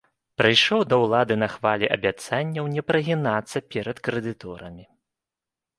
Прыйшоў 0.41 0.79
да 0.93 0.97
ўлады 1.03 1.33
на 1.43 1.49
хвалі 1.55 1.89
абяцанняў 1.97 2.73
не 2.77 2.81
прагінацца 2.89 3.57
перад 3.75 3.97
крэдыторамі. 4.09 4.83